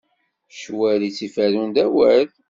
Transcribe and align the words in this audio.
Ccwal 0.53 1.01
i 1.07 1.09
t-iferrun 1.17 1.69
d 1.75 1.77
awal. 1.85 2.27